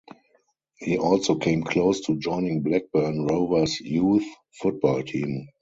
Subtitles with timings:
[0.79, 5.47] He also came close to joining Blackburn Rovers' youth football team.